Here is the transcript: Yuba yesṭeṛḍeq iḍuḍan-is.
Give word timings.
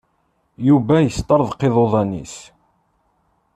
Yuba 0.67 0.95
yesṭeṛḍeq 0.99 1.61
iḍuḍan-is. 1.67 2.35